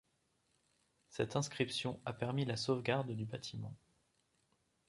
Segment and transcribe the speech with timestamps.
[1.09, 3.77] Cette inscription a permis la sauvegarde du bâtiment.